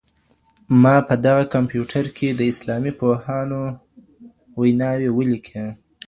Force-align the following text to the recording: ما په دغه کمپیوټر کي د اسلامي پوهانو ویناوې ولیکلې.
ما 0.81 0.95
په 1.07 1.15
دغه 1.25 1.43
کمپیوټر 1.53 2.05
کي 2.17 2.27
د 2.31 2.41
اسلامي 2.51 2.91
پوهانو 2.99 3.61
ویناوې 4.59 5.09
ولیکلې. 5.17 5.67